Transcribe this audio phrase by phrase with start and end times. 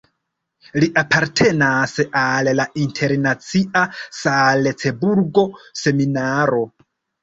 [0.83, 1.93] Li apartenas
[2.23, 3.87] al la internacia
[4.25, 6.69] Salcburgo-Seminaro.